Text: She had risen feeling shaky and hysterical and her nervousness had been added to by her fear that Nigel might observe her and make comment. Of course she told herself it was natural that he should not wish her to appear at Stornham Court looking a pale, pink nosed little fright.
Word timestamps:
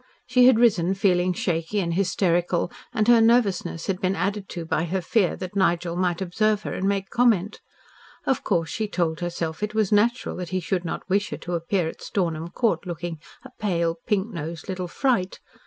She 0.25 0.47
had 0.47 0.57
risen 0.57 0.95
feeling 0.95 1.31
shaky 1.31 1.79
and 1.79 1.93
hysterical 1.93 2.71
and 2.91 3.07
her 3.07 3.21
nervousness 3.21 3.85
had 3.85 4.01
been 4.01 4.15
added 4.15 4.49
to 4.49 4.65
by 4.65 4.85
her 4.85 4.99
fear 4.99 5.35
that 5.35 5.55
Nigel 5.55 5.95
might 5.95 6.23
observe 6.23 6.63
her 6.63 6.73
and 6.73 6.87
make 6.89 7.11
comment. 7.11 7.61
Of 8.25 8.43
course 8.43 8.71
she 8.71 8.87
told 8.87 9.19
herself 9.19 9.61
it 9.61 9.75
was 9.75 9.91
natural 9.91 10.37
that 10.37 10.49
he 10.49 10.59
should 10.59 10.85
not 10.85 11.07
wish 11.07 11.29
her 11.29 11.37
to 11.37 11.53
appear 11.53 11.87
at 11.87 12.01
Stornham 12.01 12.47
Court 12.49 12.87
looking 12.87 13.19
a 13.45 13.51
pale, 13.59 13.95
pink 14.07 14.29
nosed 14.33 14.67
little 14.67 14.87
fright. 14.87 15.39